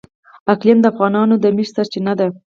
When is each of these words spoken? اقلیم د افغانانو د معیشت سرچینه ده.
اقلیم 0.53 0.79
د 0.81 0.85
افغانانو 0.93 1.35
د 1.39 1.45
معیشت 1.55 1.73
سرچینه 1.77 2.13
ده. 2.19 2.27